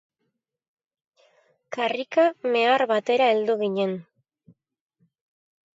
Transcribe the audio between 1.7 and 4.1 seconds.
Karrika mehar batera heldu ginen.